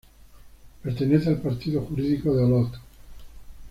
Pertenece 0.81 1.29
al 1.29 1.41
partido 1.41 1.81
jurídico 1.83 2.35
de 2.35 2.43
Olot. 2.45 2.71